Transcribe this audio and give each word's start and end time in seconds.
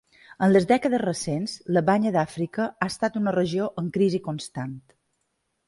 En 0.45 0.51
les 0.53 0.63
dècades 0.69 1.01
recents, 1.03 1.53
la 1.77 1.83
Banya 1.91 2.13
d'Àfrica 2.17 2.67
ha 2.71 2.89
estat 2.95 3.21
una 3.21 3.37
regió 3.39 3.71
en 3.83 3.95
crisi 3.99 4.25
constant. 4.33 4.77